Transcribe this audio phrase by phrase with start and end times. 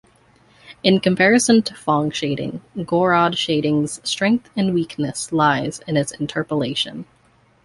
[0.81, 7.05] In comparison to Phong shading, Gouraud shading's strength and weakness lies in its interpolation.